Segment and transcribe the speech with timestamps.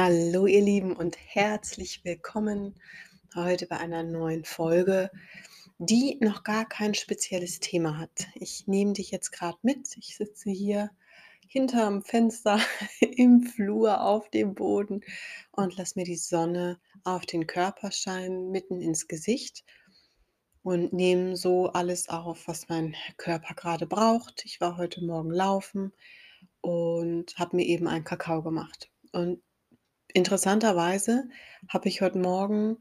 [0.00, 2.76] Hallo ihr Lieben und herzlich willkommen
[3.34, 5.10] heute bei einer neuen Folge,
[5.78, 8.28] die noch gar kein spezielles Thema hat.
[8.36, 9.96] Ich nehme dich jetzt gerade mit.
[9.96, 10.92] Ich sitze hier
[11.48, 12.60] hinterm Fenster
[13.00, 15.00] im Flur auf dem Boden
[15.50, 19.64] und lasse mir die Sonne auf den Körper scheinen, mitten ins Gesicht
[20.62, 24.44] und nehme so alles auf, was mein Körper gerade braucht.
[24.44, 25.92] Ich war heute Morgen laufen
[26.60, 28.92] und habe mir eben einen Kakao gemacht.
[29.10, 29.42] Und
[30.12, 31.28] interessanterweise
[31.68, 32.76] habe ich heute Morgen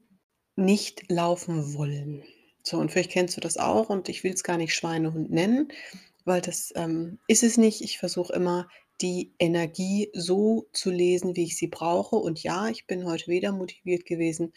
[0.56, 2.24] nicht laufen wollen.
[2.64, 5.70] So, und vielleicht kennst du das auch und ich will es gar nicht Schweinehund nennen,
[6.26, 7.82] weil das ähm, ist es nicht.
[7.82, 8.68] Ich versuche immer
[9.02, 12.16] die Energie so zu lesen, wie ich sie brauche.
[12.16, 14.54] Und ja, ich bin heute weder motiviert gewesen,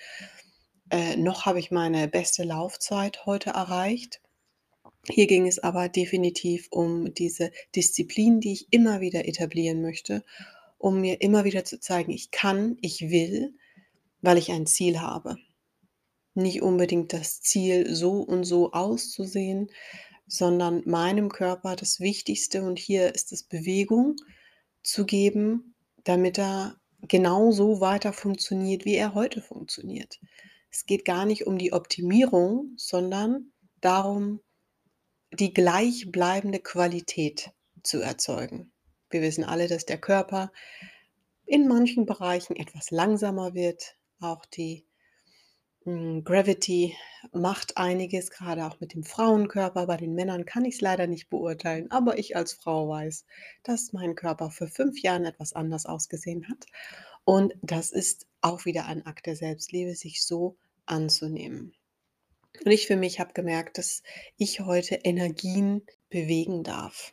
[0.91, 4.21] äh, noch habe ich meine beste Laufzeit heute erreicht.
[5.09, 10.25] Hier ging es aber definitiv um diese Disziplin, die ich immer wieder etablieren möchte,
[10.81, 13.55] um mir immer wieder zu zeigen, ich kann, ich will,
[14.23, 15.37] weil ich ein Ziel habe.
[16.35, 19.71] Nicht unbedingt das Ziel, so und so auszusehen,
[20.27, 24.17] sondern meinem Körper das Wichtigste, und hier ist es Bewegung,
[24.83, 25.75] zu geben,
[26.05, 30.19] damit er genauso weiter funktioniert, wie er heute funktioniert.
[30.71, 33.53] Es geht gar nicht um die Optimierung, sondern
[33.83, 34.41] darum,
[35.33, 37.51] die gleichbleibende Qualität
[37.83, 38.73] zu erzeugen.
[39.11, 40.53] Wir wissen alle, dass der Körper
[41.45, 43.97] in manchen Bereichen etwas langsamer wird.
[44.21, 44.87] Auch die
[45.85, 46.95] hm, Gravity
[47.33, 49.87] macht einiges, gerade auch mit dem Frauenkörper.
[49.87, 53.25] Bei den Männern kann ich es leider nicht beurteilen, aber ich als Frau weiß,
[53.65, 56.67] dass mein Körper vor fünf Jahren etwas anders ausgesehen hat.
[57.25, 61.75] Und das ist auch wieder ein Akt der Selbstliebe, sich so anzunehmen.
[62.65, 64.03] Und ich für mich habe gemerkt, dass
[64.37, 67.13] ich heute Energien bewegen darf.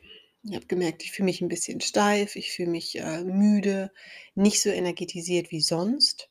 [0.50, 3.92] Ich habe gemerkt, ich fühle mich ein bisschen steif, ich fühle mich äh, müde,
[4.34, 6.30] nicht so energetisiert wie sonst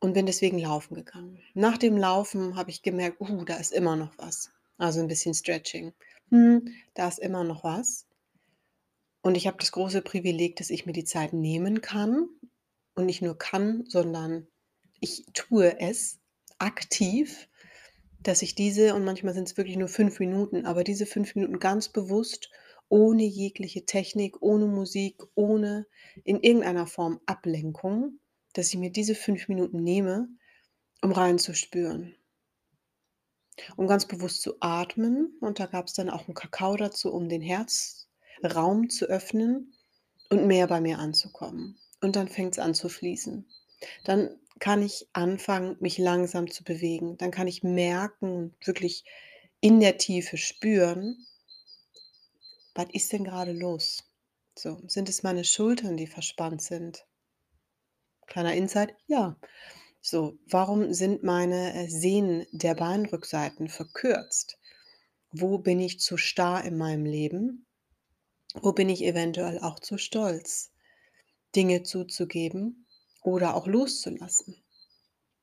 [0.00, 1.40] und bin deswegen laufen gegangen.
[1.54, 4.50] Nach dem Laufen habe ich gemerkt, uh, da ist immer noch was.
[4.78, 5.92] Also ein bisschen Stretching.
[6.30, 8.06] Hm, da ist immer noch was.
[9.20, 12.28] Und ich habe das große Privileg, dass ich mir die Zeit nehmen kann
[12.94, 14.48] und nicht nur kann, sondern
[15.00, 16.18] ich tue es
[16.58, 17.48] aktiv,
[18.20, 21.58] dass ich diese, und manchmal sind es wirklich nur fünf Minuten, aber diese fünf Minuten
[21.58, 22.50] ganz bewusst,
[22.92, 25.86] ohne jegliche Technik, ohne Musik, ohne
[26.24, 28.20] in irgendeiner Form Ablenkung,
[28.52, 30.28] dass ich mir diese fünf Minuten nehme,
[31.00, 32.14] um reinzuspüren.
[33.76, 35.38] Um ganz bewusst zu atmen.
[35.40, 39.72] Und da gab es dann auch einen Kakao dazu, um den Herzraum zu öffnen
[40.28, 41.78] und mehr bei mir anzukommen.
[42.02, 43.46] Und dann fängt es an zu fließen.
[44.04, 47.16] Dann kann ich anfangen, mich langsam zu bewegen.
[47.16, 49.06] Dann kann ich merken und wirklich
[49.62, 51.24] in der Tiefe spüren,
[52.74, 54.04] was ist denn gerade los?
[54.58, 57.06] So, sind es meine Schultern, die verspannt sind?
[58.26, 59.36] Kleiner Insight, ja.
[60.00, 64.58] So, warum sind meine äh, Sehnen der Beinrückseiten verkürzt?
[65.30, 67.66] Wo bin ich zu starr in meinem Leben?
[68.54, 70.72] Wo bin ich eventuell auch zu stolz,
[71.54, 72.86] Dinge zuzugeben
[73.22, 74.62] oder auch loszulassen?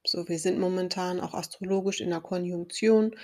[0.05, 3.15] So, wir sind momentan auch astrologisch in der Konjunktion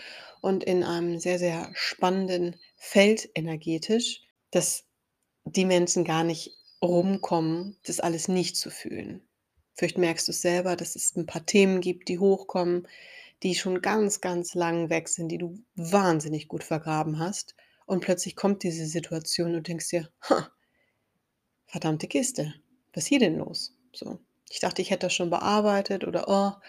[0.41, 4.86] und in einem sehr, sehr spannenden Feld energetisch, dass
[5.46, 9.22] die Menschen gar nicht rumkommen, das alles nicht zu fühlen.
[9.74, 12.88] Vielleicht merkst du es selber, dass es ein paar Themen gibt, die hochkommen,
[13.44, 17.56] die schon ganz, ganz lang weg sind, die du wahnsinnig gut vergraben hast.
[17.86, 20.50] Und plötzlich kommt diese Situation und denkst dir, ha,
[21.68, 22.53] verdammte Kiste,
[22.94, 23.78] was ist hier denn los?
[23.94, 24.19] So.
[24.50, 26.61] Ich dachte, ich hätte das schon bearbeitet oder oh,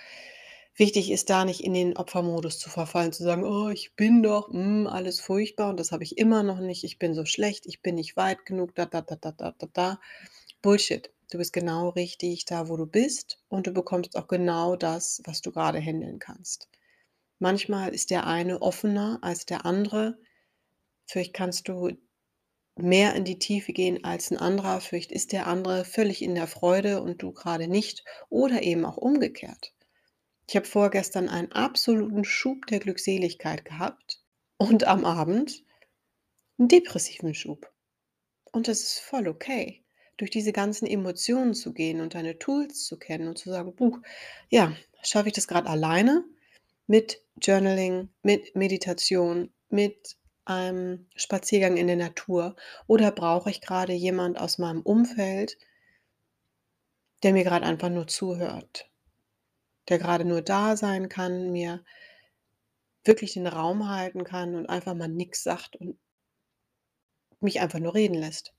[0.76, 4.48] wichtig ist da nicht in den Opfermodus zu verfallen, zu sagen, oh, ich bin doch
[4.50, 7.82] mm, alles furchtbar und das habe ich immer noch nicht, ich bin so schlecht, ich
[7.82, 10.00] bin nicht weit genug, da, da, da, da, da, da, da.
[10.62, 11.10] Bullshit.
[11.30, 15.42] Du bist genau richtig da, wo du bist und du bekommst auch genau das, was
[15.42, 16.68] du gerade handeln kannst.
[17.40, 20.18] Manchmal ist der eine offener als der andere.
[21.04, 21.90] Vielleicht kannst du
[22.76, 24.80] mehr in die Tiefe gehen als ein anderer.
[24.80, 28.04] Vielleicht ist der andere völlig in der Freude und du gerade nicht.
[28.28, 29.72] Oder eben auch umgekehrt.
[30.48, 34.22] Ich habe vorgestern einen absoluten Schub der Glückseligkeit gehabt
[34.58, 35.64] und am Abend
[36.58, 37.72] einen depressiven Schub.
[38.52, 39.82] Und das ist voll okay
[40.16, 43.98] durch diese ganzen Emotionen zu gehen und deine Tools zu kennen und zu sagen, Buch,
[44.48, 46.24] ja, schaffe ich das gerade alleine
[46.86, 52.56] mit Journaling, mit Meditation, mit einem Spaziergang in der Natur
[52.86, 55.58] oder brauche ich gerade jemand aus meinem Umfeld,
[57.22, 58.90] der mir gerade einfach nur zuhört,
[59.88, 61.84] der gerade nur da sein kann, mir
[63.04, 65.98] wirklich den Raum halten kann und einfach mal nichts sagt und
[67.40, 68.52] mich einfach nur reden lässt.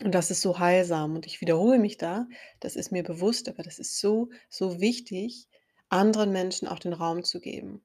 [0.00, 2.26] Und das ist so heilsam und ich wiederhole mich da,
[2.60, 5.48] das ist mir bewusst, aber das ist so, so wichtig,
[5.88, 7.84] anderen Menschen auch den Raum zu geben.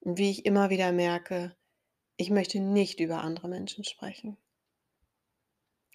[0.00, 1.54] Und wie ich immer wieder merke,
[2.16, 4.36] ich möchte nicht über andere Menschen sprechen.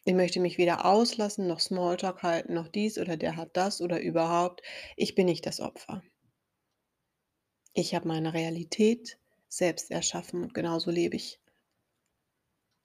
[0.05, 3.99] Ich möchte mich weder auslassen, noch Smalltalk halten, noch dies oder der hat das oder
[3.99, 4.61] überhaupt.
[4.95, 6.03] Ich bin nicht das Opfer.
[7.73, 9.17] Ich habe meine Realität
[9.47, 11.39] selbst erschaffen und genauso lebe ich.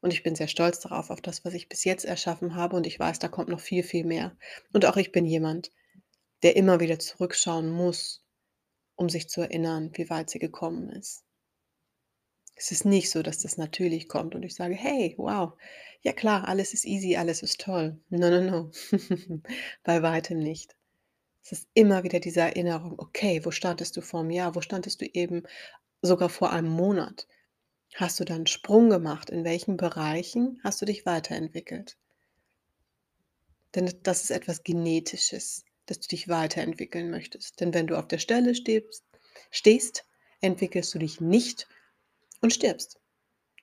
[0.00, 2.75] Und ich bin sehr stolz darauf, auf das, was ich bis jetzt erschaffen habe.
[2.76, 4.34] Und ich weiß, da kommt noch viel, viel mehr.
[4.72, 5.70] Und auch ich bin jemand,
[6.43, 8.25] der immer wieder zurückschauen muss,
[9.00, 11.25] um sich zu erinnern, wie weit sie gekommen ist.
[12.55, 15.55] Es ist nicht so, dass das natürlich kommt und ich sage, hey, wow,
[16.02, 17.99] ja klar, alles ist easy, alles ist toll.
[18.11, 18.70] No, no, no.
[19.85, 20.76] Bei weitem nicht.
[21.43, 24.55] Es ist immer wieder diese Erinnerung, okay, wo standest du vor einem Jahr?
[24.55, 25.44] Wo standest du eben
[26.03, 27.26] sogar vor einem Monat?
[27.94, 29.31] Hast du dann Sprung gemacht?
[29.31, 31.96] In welchen Bereichen hast du dich weiterentwickelt?
[33.75, 37.59] Denn das ist etwas Genetisches, dass du dich weiterentwickeln möchtest.
[37.59, 39.03] Denn wenn du auf der Stelle stehst,
[39.51, 40.07] stehst
[40.41, 41.67] entwickelst du dich nicht
[42.41, 43.01] und stirbst.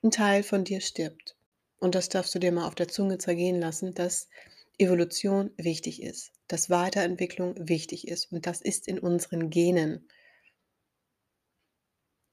[0.02, 1.36] Ein Teil von dir stirbt.
[1.78, 4.28] Und das darfst du dir mal auf der Zunge zergehen lassen, dass
[4.76, 8.30] Evolution wichtig ist, dass Weiterentwicklung wichtig ist.
[8.30, 10.06] Und das ist in unseren Genen.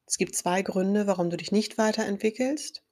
[0.05, 2.83] Es gibt zwei Gründe, warum du dich nicht weiterentwickelst,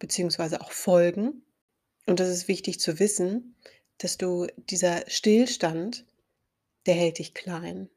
[0.00, 1.44] beziehungsweise auch Folgen.
[2.06, 3.54] Und das ist wichtig zu wissen,
[4.00, 6.06] dass du dieser Stillstand,
[6.86, 7.90] der hält dich klein.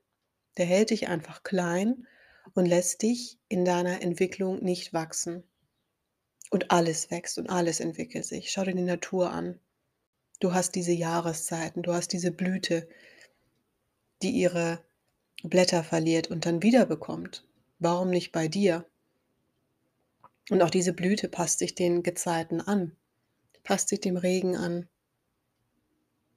[0.58, 2.06] Der hält dich einfach klein
[2.54, 5.44] und lässt dich in deiner Entwicklung nicht wachsen.
[6.52, 8.52] Und alles wächst und alles entwickelt sich.
[8.52, 9.60] Schau dir die Natur an.
[10.42, 12.88] Du hast diese Jahreszeiten, du hast diese Blüte,
[14.22, 14.84] die ihre
[15.42, 17.48] Blätter verliert und dann wiederbekommt.
[17.80, 18.86] Warum nicht bei dir?
[20.50, 22.98] Und auch diese Blüte passt sich den Gezeiten an,
[23.64, 24.90] passt sich dem Regen an,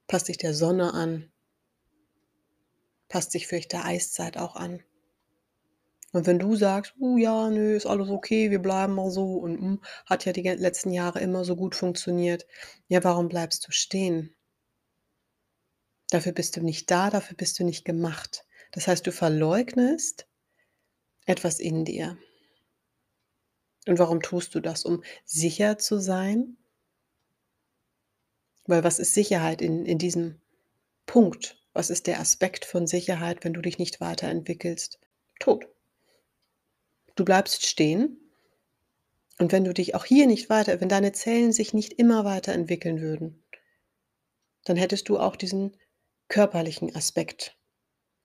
[0.07, 1.31] passt sich der Sonne an,
[3.09, 4.81] passt sich vielleicht der Eiszeit auch an.
[6.11, 9.57] Und wenn du sagst: „Oh ja, nö, ist alles okay, wir bleiben mal so und,
[9.57, 12.45] hm, hat ja die letzten Jahre immer so gut funktioniert.“
[12.89, 14.35] Ja, warum bleibst du stehen?
[16.09, 18.45] Dafür bist du nicht da, dafür bist du nicht gemacht.
[18.73, 20.27] Das heißt, du verleugnest
[21.27, 22.17] etwas in dir.
[23.87, 24.85] Und warum tust du das?
[24.85, 26.57] Um sicher zu sein?
[28.67, 30.39] Weil was ist Sicherheit in in diesem
[31.05, 31.57] Punkt?
[31.73, 34.99] Was ist der Aspekt von Sicherheit, wenn du dich nicht weiterentwickelst?
[35.39, 35.67] Tod.
[37.15, 38.19] Du bleibst stehen.
[39.39, 43.01] Und wenn du dich auch hier nicht weiter wenn deine Zellen sich nicht immer weiterentwickeln
[43.01, 43.43] würden,
[44.65, 45.77] dann hättest du auch diesen
[46.27, 47.55] körperlichen Aspekt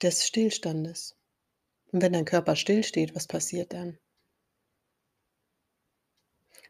[0.02, 1.16] des Stillstandes.
[1.92, 3.98] Und wenn dein Körper stillsteht, was passiert dann?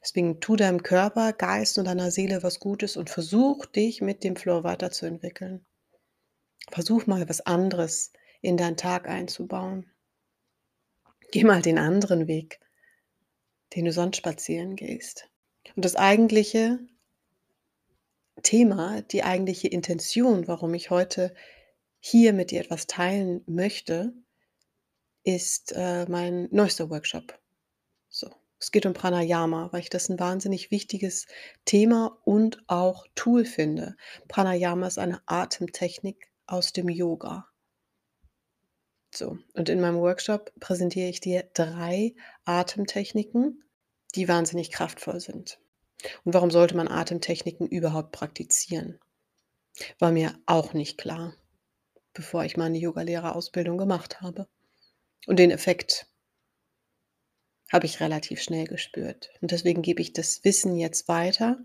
[0.02, 4.34] Deswegen tu deinem Körper, Geist und deiner Seele was Gutes und versuch dich mit dem
[4.34, 5.64] Flow weiterzuentwickeln.
[6.70, 9.90] Versuch mal was anderes in deinen Tag einzubauen.
[11.30, 12.60] Geh mal den anderen Weg,
[13.74, 15.30] den du sonst spazieren gehst.
[15.76, 16.80] Und das eigentliche
[18.42, 21.32] Thema, die eigentliche Intention, warum ich heute
[22.00, 24.12] hier mit dir etwas teilen möchte,
[25.22, 27.38] ist äh, mein neuester Workshop.
[28.62, 31.26] Es geht um Pranayama, weil ich das ein wahnsinnig wichtiges
[31.64, 33.96] Thema und auch Tool finde.
[34.28, 37.48] Pranayama ist eine Atemtechnik aus dem Yoga.
[39.12, 42.14] So, und in meinem Workshop präsentiere ich dir drei
[42.44, 43.64] Atemtechniken,
[44.14, 45.58] die wahnsinnig kraftvoll sind.
[46.22, 49.00] Und warum sollte man Atemtechniken überhaupt praktizieren?
[49.98, 51.34] War mir auch nicht klar,
[52.12, 54.46] bevor ich meine Yogalehrerausbildung gemacht habe.
[55.26, 56.06] Und den Effekt
[57.72, 59.30] habe ich relativ schnell gespürt.
[59.40, 61.58] Und deswegen gebe ich das Wissen jetzt weiter,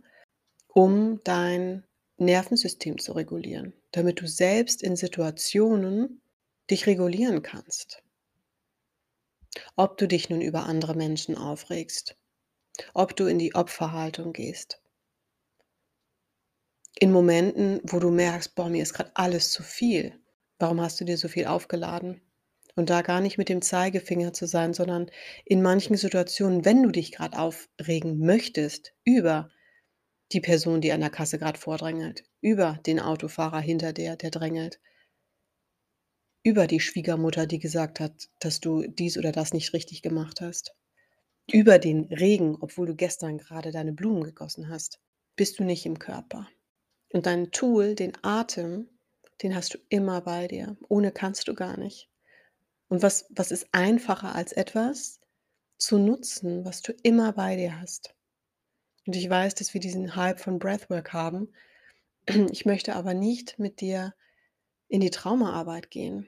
[0.67, 1.83] um dein
[2.17, 6.21] Nervensystem zu regulieren, damit du selbst in Situationen
[6.69, 8.01] dich regulieren kannst.
[9.75, 12.15] Ob du dich nun über andere Menschen aufregst,
[12.93, 14.81] ob du in die Opferhaltung gehst.
[16.99, 20.19] In Momenten, wo du merkst, boah, mir ist gerade alles zu viel.
[20.57, 22.21] Warum hast du dir so viel aufgeladen?
[22.77, 25.09] Und da gar nicht mit dem Zeigefinger zu sein, sondern
[25.45, 29.49] in manchen Situationen, wenn du dich gerade aufregen möchtest über
[30.31, 34.79] die Person, die an der Kasse gerade vordrängelt, über den Autofahrer hinter dir, der drängelt,
[36.43, 40.75] über die Schwiegermutter, die gesagt hat, dass du dies oder das nicht richtig gemacht hast.
[41.51, 44.99] Über den Regen, obwohl du gestern gerade deine Blumen gegossen hast,
[45.35, 46.47] bist du nicht im Körper.
[47.11, 48.87] Und dein Tool, den Atem,
[49.41, 50.77] den hast du immer bei dir.
[50.89, 52.07] Ohne kannst du gar nicht.
[52.89, 55.19] Und was, was ist einfacher als etwas
[55.77, 58.15] zu nutzen, was du immer bei dir hast?
[59.05, 61.53] Und ich weiß, dass wir diesen Hype von Breathwork haben.
[62.51, 64.13] Ich möchte aber nicht mit dir
[64.89, 66.27] in die Traumaarbeit gehen.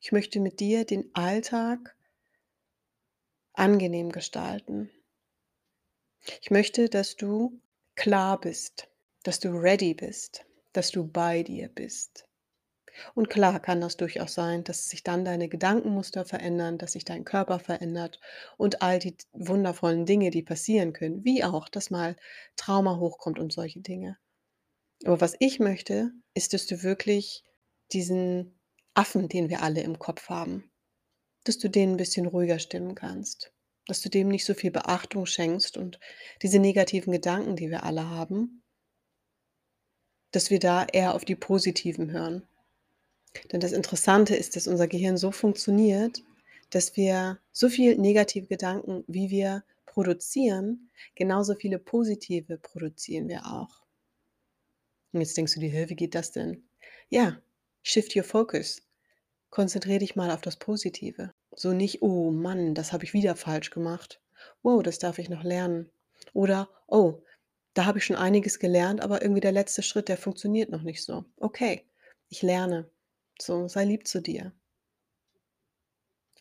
[0.00, 1.96] Ich möchte mit dir den Alltag
[3.52, 4.90] angenehm gestalten.
[6.40, 7.60] Ich möchte, dass du
[7.94, 8.88] klar bist,
[9.24, 12.28] dass du ready bist, dass du bei dir bist.
[13.14, 17.24] Und klar kann das durchaus sein, dass sich dann deine Gedankenmuster verändern, dass sich dein
[17.24, 18.20] Körper verändert
[18.56, 22.16] und all die wundervollen Dinge, die passieren können, wie auch, dass mal
[22.56, 24.18] Trauma hochkommt und solche Dinge.
[25.04, 27.44] Aber was ich möchte, ist, dass du wirklich
[27.92, 28.58] diesen
[28.94, 30.70] Affen, den wir alle im Kopf haben,
[31.44, 33.52] dass du den ein bisschen ruhiger stimmen kannst,
[33.86, 35.98] dass du dem nicht so viel Beachtung schenkst und
[36.42, 38.62] diese negativen Gedanken, die wir alle haben,
[40.30, 42.46] dass wir da eher auf die positiven hören.
[43.50, 46.22] Denn das Interessante ist, dass unser Gehirn so funktioniert,
[46.70, 53.82] dass wir so viel negative Gedanken, wie wir produzieren, genauso viele positive produzieren wir auch.
[55.12, 56.64] Und jetzt denkst du dir, wie geht das denn?
[57.10, 57.40] Ja,
[57.82, 58.82] shift your focus.
[59.50, 61.32] Konzentriere dich mal auf das Positive.
[61.54, 64.22] So nicht, oh Mann, das habe ich wieder falsch gemacht.
[64.62, 65.90] Wow, das darf ich noch lernen.
[66.32, 67.22] Oder, oh,
[67.74, 71.04] da habe ich schon einiges gelernt, aber irgendwie der letzte Schritt, der funktioniert noch nicht
[71.04, 71.26] so.
[71.36, 71.84] Okay,
[72.30, 72.88] ich lerne.
[73.42, 74.52] So, sei lieb zu dir.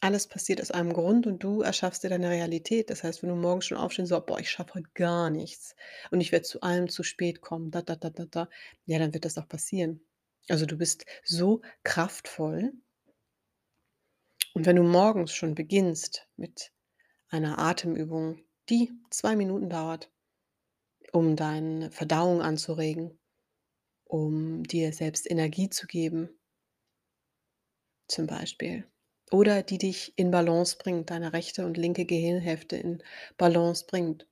[0.01, 2.91] Alles passiert aus einem Grund und du erschaffst dir deine Realität.
[2.91, 5.75] Das heißt, wenn du morgens schon aufstehst, so, boah, ich schaffe heute gar nichts
[6.11, 8.49] und ich werde zu allem zu spät kommen, da, da, da, da, da,
[8.85, 10.05] ja, dann wird das auch passieren.
[10.47, 12.71] Also du bist so kraftvoll
[14.53, 16.71] und wenn du morgens schon beginnst mit
[17.29, 20.11] einer Atemübung, die zwei Minuten dauert,
[21.13, 23.17] um deine Verdauung anzuregen,
[24.03, 26.29] um dir selbst Energie zu geben,
[28.11, 28.85] zum Beispiel,
[29.31, 33.01] oder die dich in Balance bringt, deine rechte und linke Gehirnhälfte in
[33.37, 34.27] Balance bringt.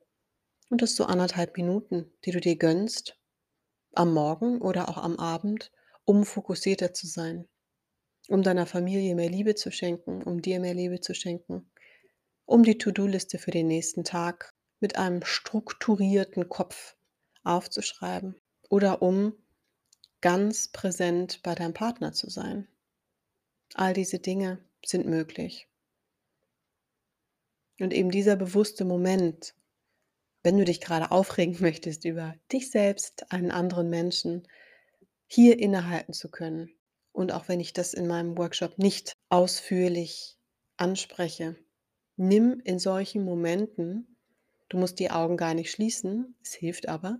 [0.70, 3.18] Und das so anderthalb Minuten, die du dir gönnst,
[3.96, 5.72] am Morgen oder auch am Abend,
[6.06, 7.48] um fokussierter zu sein
[8.30, 11.70] um deiner Familie mehr Liebe zu schenken, um dir mehr Liebe zu schenken,
[12.46, 16.96] um die To-Do-Liste für den nächsten Tag mit einem strukturierten Kopf
[17.44, 18.36] aufzuschreiben
[18.70, 19.34] oder um
[20.22, 22.68] ganz präsent bei deinem Partner zu sein.
[23.76, 25.68] All diese Dinge sind möglich.
[27.80, 29.54] Und eben dieser bewusste Moment,
[30.44, 34.48] wenn du dich gerade aufregen möchtest über dich selbst, einen anderen Menschen,
[35.28, 36.72] hier innehalten zu können
[37.12, 40.38] und auch wenn ich das in meinem Workshop nicht ausführlich
[40.78, 41.56] anspreche,
[42.16, 44.18] nimm in solchen Momenten,
[44.70, 47.20] du musst die Augen gar nicht schließen, es hilft aber,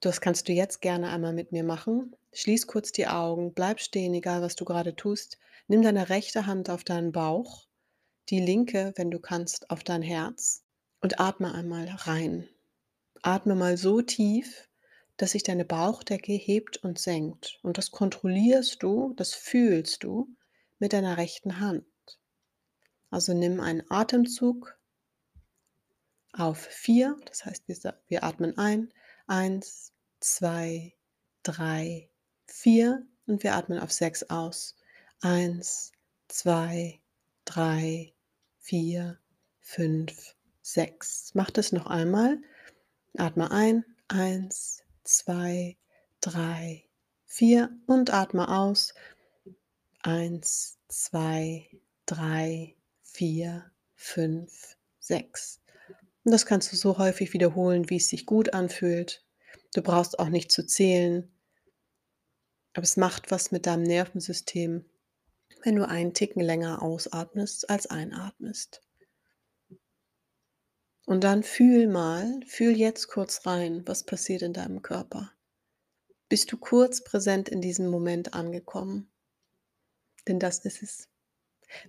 [0.00, 2.14] das kannst du jetzt gerne einmal mit mir machen.
[2.38, 5.38] Schließ kurz die Augen, bleib stehen, egal was du gerade tust.
[5.68, 7.66] Nimm deine rechte Hand auf deinen Bauch,
[8.28, 10.62] die linke, wenn du kannst, auf dein Herz
[11.00, 12.46] und atme einmal rein.
[13.22, 14.68] Atme mal so tief,
[15.16, 17.58] dass sich deine Bauchdecke hebt und senkt.
[17.62, 20.28] Und das kontrollierst du, das fühlst du
[20.78, 21.86] mit deiner rechten Hand.
[23.08, 24.78] Also nimm einen Atemzug
[26.34, 27.62] auf vier, das heißt,
[28.08, 28.92] wir, atmen ein,
[29.26, 30.92] eins, zwei,
[31.42, 32.10] drei,
[32.46, 34.76] vier und wir atmen auf sechs aus.
[35.20, 35.92] Eins,
[36.28, 37.00] zwei,
[37.44, 38.12] drei,
[38.58, 39.18] vier,
[39.60, 41.30] fünf, sechs.
[41.34, 42.38] Mach das noch einmal.
[43.16, 45.76] Atme ein, eins, zwei,
[46.20, 46.84] drei,
[47.24, 48.94] vier und atme aus.
[50.02, 51.68] Eins, zwei,
[52.04, 55.60] drei, vier, fünf, sechs.
[56.24, 59.24] Und das kannst du so häufig wiederholen, wie es sich gut anfühlt.
[59.74, 61.30] Du brauchst auch nicht zu zählen.
[62.76, 64.84] Aber es macht was mit deinem Nervensystem,
[65.62, 68.82] wenn du einen Ticken länger ausatmest als einatmest.
[71.06, 75.32] Und dann fühl mal, fühl jetzt kurz rein, was passiert in deinem Körper.
[76.28, 79.10] Bist du kurz präsent in diesem Moment angekommen?
[80.28, 81.08] Denn das ist es.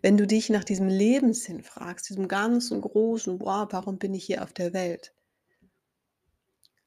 [0.02, 4.42] Wenn du dich nach diesem Lebenssinn fragst, diesem ganzen großen, wow, warum bin ich hier
[4.42, 5.14] auf der Welt?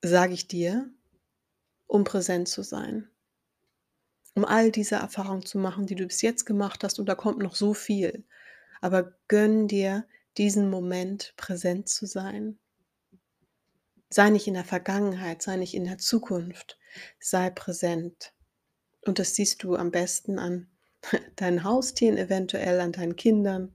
[0.01, 0.89] Sage ich dir,
[1.87, 3.11] um präsent zu sein.
[4.35, 7.39] Um all diese Erfahrungen zu machen, die du bis jetzt gemacht hast, und da kommt
[7.39, 8.25] noch so viel.
[8.81, 10.07] Aber gönn dir
[10.39, 12.59] diesen Moment präsent zu sein.
[14.09, 16.79] Sei nicht in der Vergangenheit, sei nicht in der Zukunft,
[17.19, 18.33] sei präsent.
[19.05, 20.69] Und das siehst du am besten an
[21.37, 23.75] deinen Haustieren, eventuell an deinen Kindern.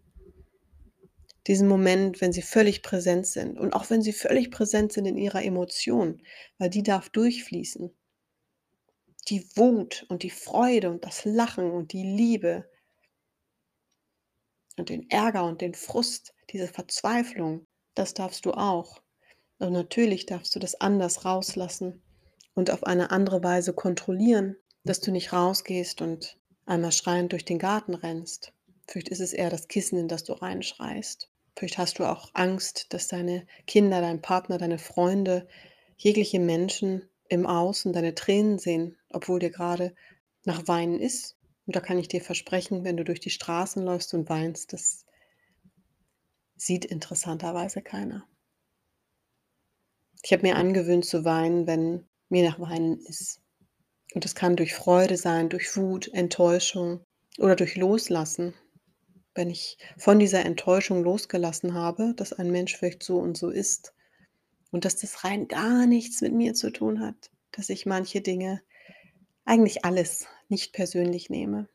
[1.48, 5.18] Diesen Moment, wenn sie völlig präsent sind und auch wenn sie völlig präsent sind in
[5.18, 6.22] ihrer Emotion,
[6.58, 7.92] weil die darf durchfließen.
[9.28, 12.70] Die Wut und die Freude und das Lachen und die Liebe
[14.78, 17.66] und den Ärger und den Frust, diese Verzweiflung,
[17.96, 19.02] das darfst du auch.
[19.58, 22.04] Und natürlich darfst du das anders rauslassen
[22.54, 27.60] und auf eine andere Weise kontrollieren, dass du nicht rausgehst und einmal schreiend durch den
[27.60, 28.54] Garten rennst.
[28.88, 31.30] Vielleicht ist es eher das Kissen, in das du reinschreist.
[31.56, 35.48] Vielleicht hast du auch Angst, dass deine Kinder, dein Partner, deine Freunde,
[35.98, 39.96] jegliche Menschen im Außen deine Tränen sehen, obwohl dir gerade
[40.44, 41.38] nach Weinen ist.
[41.66, 45.06] Und da kann ich dir versprechen, wenn du durch die Straßen läufst und weinst, das
[46.56, 48.28] sieht interessanterweise keiner.
[50.22, 53.42] Ich habe mir angewöhnt zu weinen, wenn mir nach Weinen ist.
[54.14, 57.04] Und das kann durch Freude sein, durch Wut, Enttäuschung
[57.38, 58.54] oder durch Loslassen.
[59.34, 63.95] Wenn ich von dieser Enttäuschung losgelassen habe, dass ein Mensch vielleicht so und so ist
[64.72, 68.62] und dass das rein gar nichts mit mir zu tun hat, dass ich manche Dinge,
[69.46, 71.70] eigentlich alles, nicht persönlich nehme,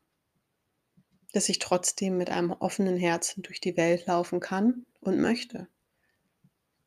[1.33, 5.69] dass ich trotzdem mit einem offenen Herzen durch die Welt laufen kann und möchte.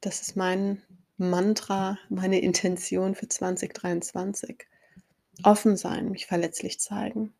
[0.01, 0.81] Das ist mein
[1.17, 4.67] Mantra, meine Intention für 2023.
[5.43, 7.33] Offen sein, mich verletzlich zeigen.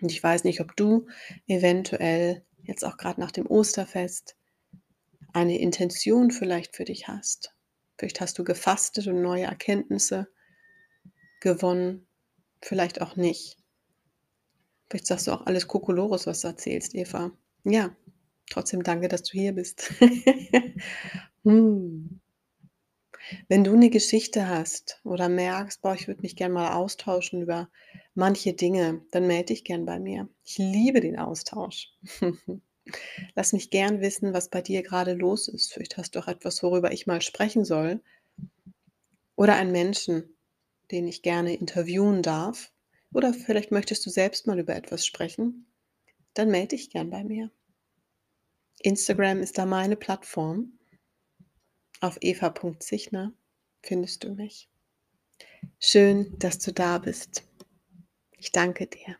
[0.00, 1.06] Und ich weiß nicht, ob du
[1.46, 4.36] eventuell jetzt auch gerade nach dem Osterfest
[5.32, 7.54] eine Intention vielleicht für dich hast.
[7.98, 10.28] Vielleicht hast du gefastet und neue Erkenntnisse
[11.40, 12.06] gewonnen,
[12.62, 13.56] vielleicht auch nicht.
[14.90, 17.30] Vielleicht sagst du auch alles Kokolores, was du erzählst, Eva.
[17.64, 17.94] Ja,
[18.50, 19.92] trotzdem danke, dass du hier bist.
[21.44, 22.20] hm.
[23.48, 27.68] Wenn du eine Geschichte hast oder merkst: „Boah, ich würde mich gerne mal austauschen über
[28.14, 30.28] manche Dinge“, dann melde dich gern bei mir.
[30.44, 31.88] Ich liebe den Austausch.
[33.34, 35.72] Lass mich gern wissen, was bei dir gerade los ist.
[35.72, 38.00] Vielleicht hast du auch etwas, worüber ich mal sprechen soll
[39.36, 40.36] oder einen Menschen,
[40.90, 42.72] den ich gerne interviewen darf.
[43.12, 45.66] Oder vielleicht möchtest du selbst mal über etwas sprechen,
[46.34, 47.50] dann melde dich gern bei mir.
[48.80, 50.78] Instagram ist da meine Plattform.
[52.00, 53.32] Auf eva.zichner
[53.82, 54.68] findest du mich.
[55.80, 57.44] Schön, dass du da bist.
[58.36, 59.16] Ich danke dir.